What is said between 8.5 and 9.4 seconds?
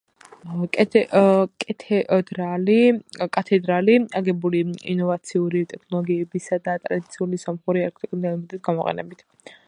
გამოყენებით.